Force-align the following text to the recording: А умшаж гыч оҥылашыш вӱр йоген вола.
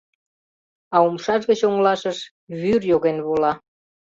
А 0.95 0.97
умшаж 1.07 1.41
гыч 1.49 1.59
оҥылашыш 1.67 2.17
вӱр 2.59 2.81
йоген 2.91 3.17
вола. 3.25 3.53